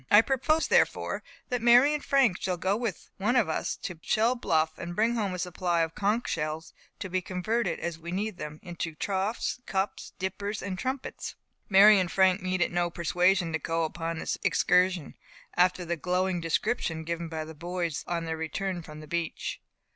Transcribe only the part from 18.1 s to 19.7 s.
their return from the beach.